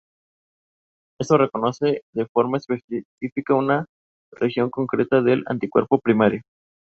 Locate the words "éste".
1.19-1.37